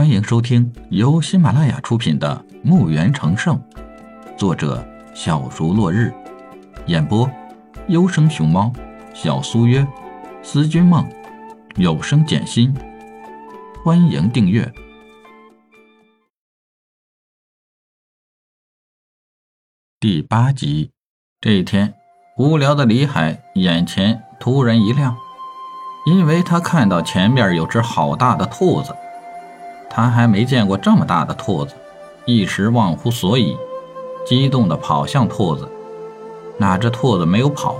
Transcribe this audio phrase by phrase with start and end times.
[0.00, 3.54] 欢迎收听由喜马拉雅出品的《墓园成圣》，
[4.34, 4.82] 作者
[5.14, 6.10] 小竹落日，
[6.86, 7.30] 演播
[7.88, 8.72] 优生熊猫、
[9.12, 9.86] 小苏约、
[10.42, 11.06] 思君梦、
[11.76, 12.74] 有声简心。
[13.84, 14.72] 欢迎订阅
[20.00, 20.92] 第八集。
[21.42, 21.92] 这一天，
[22.38, 25.14] 无聊的李海眼前突然一亮，
[26.06, 28.96] 因为他看到前面有只好大的兔子。
[29.92, 31.74] 他还没见过这么大的兔子，
[32.24, 33.58] 一时忘乎所以，
[34.24, 35.68] 激动地跑向兔子。
[36.56, 37.74] 哪只兔子没有跑，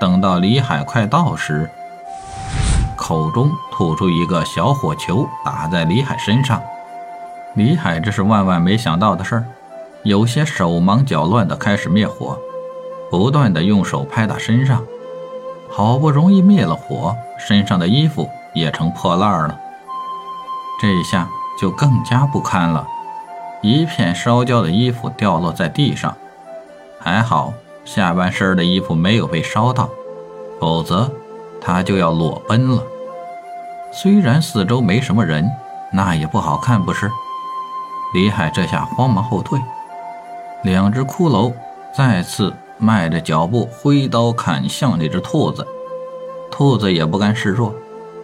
[0.00, 1.70] 等到李海快到时，
[2.96, 6.60] 口中吐出一个小火球，打在李海身上。
[7.54, 9.44] 李海这是万万没想到的事儿，
[10.02, 12.36] 有些手忙脚乱地开始灭火，
[13.10, 14.82] 不断地用手拍打身上。
[15.70, 19.56] 好不容易灭了火，身上的衣服也成破烂了。
[20.80, 21.28] 这一下。
[21.60, 22.86] 就更加不堪了，
[23.60, 26.16] 一片烧焦的衣服掉落在地上，
[26.98, 27.52] 还好
[27.84, 29.88] 下半身的衣服没有被烧到，
[30.60, 31.10] 否则
[31.60, 32.82] 他就要裸奔了。
[33.92, 35.50] 虽然四周没什么人，
[35.92, 37.10] 那也不好看，不是？
[38.14, 39.60] 李海这下慌忙后退，
[40.62, 41.52] 两只骷髅
[41.94, 45.66] 再次迈着脚步挥刀砍向那只兔子，
[46.50, 47.74] 兔子也不甘示弱，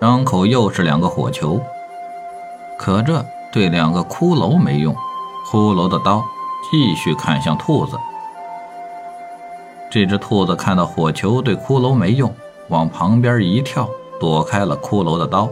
[0.00, 1.60] 张口又是两个火球。
[2.78, 4.94] 可这对两个骷髅没用，
[5.50, 6.24] 骷髅的刀
[6.70, 7.98] 继续砍向兔子。
[9.90, 12.32] 这只兔子看到火球对骷髅没用，
[12.68, 13.88] 往旁边一跳，
[14.20, 15.48] 躲开了骷髅的刀。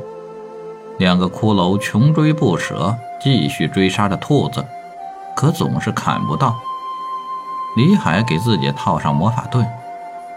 [0.99, 4.65] 两个骷髅穷追不舍，继续追杀着兔子，
[5.35, 6.55] 可总是砍不到。
[7.77, 9.67] 李海给自己套上魔法盾，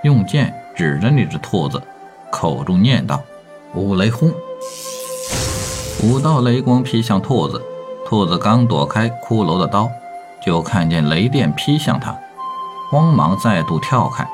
[0.04, 1.82] 用剑指着那只兔子，
[2.32, 3.22] 口中念道
[3.76, 4.34] ：“五雷轰！”
[6.02, 7.62] 五道雷光劈向兔子，
[8.06, 9.92] 兔子刚躲开骷髅的刀，
[10.42, 12.18] 就看见雷电劈向他，
[12.90, 14.26] 慌忙再度跳开。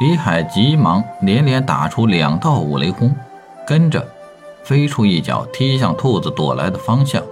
[0.00, 3.14] 李海急忙连连打出两道五雷轰，
[3.66, 4.06] 跟着
[4.62, 7.22] 飞出一脚踢向兔子躲来的方向。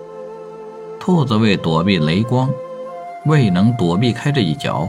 [0.99, 2.49] 兔子为躲避雷光，
[3.27, 4.89] 未能躲避开这一脚，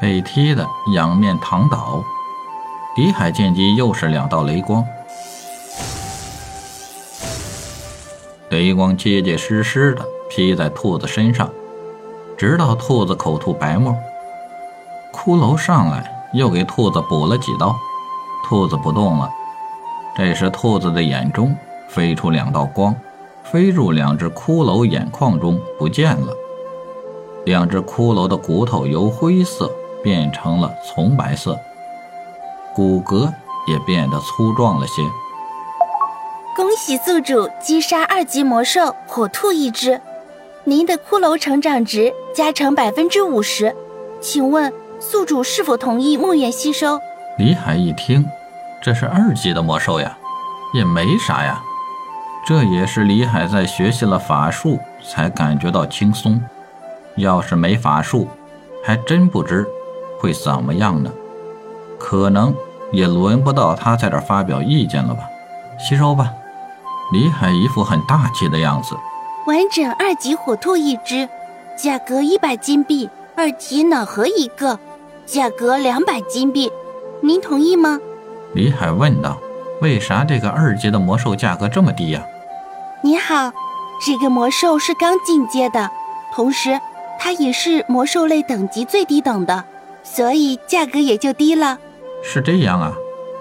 [0.00, 2.02] 被踢得仰面躺倒。
[2.96, 4.84] 李海见机又是两道雷光。
[8.52, 11.48] 雷光结结实实的劈在兔子身上，
[12.36, 13.96] 直到兔子口吐白沫。
[15.10, 17.74] 骷髅上来又给兔子补了几刀，
[18.44, 19.30] 兔子不动了。
[20.14, 21.56] 这时，兔子的眼中
[21.88, 22.94] 飞出两道光，
[23.42, 26.34] 飞入两只骷髅眼眶中不见了。
[27.46, 31.58] 两只骷髅的骨头由灰色变成了葱白色，
[32.74, 33.32] 骨骼
[33.66, 35.02] 也变得粗壮了些。
[36.54, 39.98] 恭喜宿主击杀二级魔兽火兔一只，
[40.64, 43.74] 您的骷髅成长值加成百分之五十，
[44.20, 44.70] 请问
[45.00, 47.00] 宿主是否同意墓园吸收？
[47.38, 48.26] 李海一听，
[48.82, 50.18] 这是二级的魔兽呀，
[50.74, 51.62] 也没啥呀。
[52.46, 56.38] 这也是李海在学习了法术才感觉到轻松，
[57.16, 58.28] 要是没法术，
[58.84, 59.66] 还真不知
[60.20, 61.10] 会怎么样呢。
[61.98, 62.54] 可能
[62.90, 65.22] 也轮不到他在这发表意见了吧？
[65.78, 66.30] 吸收吧。
[67.10, 68.96] 李海一副很大气的样子。
[69.46, 71.28] 完整二级火兔一只，
[71.76, 74.78] 价格一百金币；二级脑核一个，
[75.26, 76.70] 价格两百金币。
[77.20, 77.98] 您同意吗？
[78.54, 79.36] 李海问道。
[79.80, 82.22] 为啥这个二级的魔兽价格这么低呀？
[83.02, 83.50] 你好，
[84.06, 85.90] 这个魔兽是刚进阶的，
[86.32, 86.80] 同时
[87.18, 89.64] 它也是魔兽类等级最低等的，
[90.04, 91.78] 所以价格也就低了。
[92.22, 92.92] 是这样啊。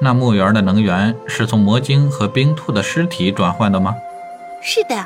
[0.04, 3.96] 那墓园的能源是从魔晶和冰兔的尸体转换的吗？
[4.60, 5.06] 是的。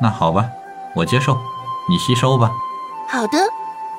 [0.00, 0.48] 那好吧，
[0.94, 1.36] 我接受，
[1.86, 2.50] 你吸收吧。
[3.10, 3.38] 好的，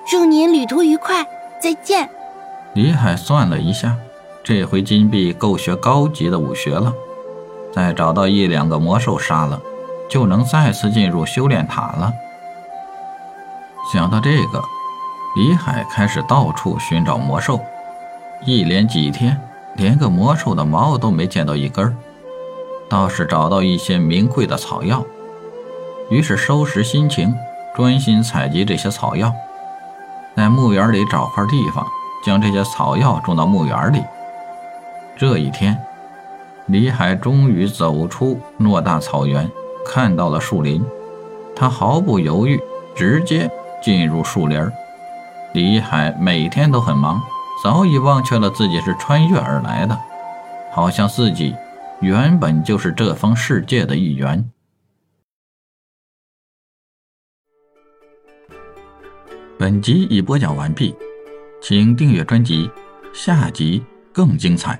[0.07, 1.23] 祝您旅途愉快，
[1.61, 2.09] 再见。
[2.73, 3.95] 李海算了一下，
[4.43, 6.91] 这回金币够学高级的武学了。
[7.71, 9.61] 再找到一两个魔兽杀了，
[10.09, 12.11] 就能再次进入修炼塔了。
[13.91, 14.63] 想到这个，
[15.35, 17.59] 李海开始到处寻找魔兽，
[18.45, 19.39] 一连几天。
[19.75, 21.95] 连个魔兽的毛都没见到一根，
[22.89, 25.03] 倒是找到一些名贵的草药，
[26.09, 27.33] 于是收拾心情，
[27.75, 29.33] 专心采集这些草药，
[30.35, 31.85] 在墓园里找块地方，
[32.23, 34.03] 将这些草药种到墓园里。
[35.17, 35.77] 这一天，
[36.67, 39.49] 李海终于走出偌大草原，
[39.85, 40.85] 看到了树林，
[41.55, 42.61] 他毫不犹豫，
[42.95, 43.49] 直接
[43.81, 44.71] 进入树林。
[45.53, 47.21] 李海每天都很忙。
[47.63, 49.97] 早已忘却了自己是穿越而来的
[50.73, 51.55] 好像自己
[52.01, 54.51] 原本就是这方世界的一员。
[59.57, 60.93] 本集已播讲完毕
[61.61, 62.69] 请订阅专辑
[63.13, 63.81] 下集
[64.11, 64.77] 更精彩。